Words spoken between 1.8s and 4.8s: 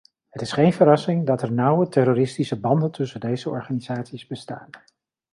terroristische banden tussen deze organisaties bestaan.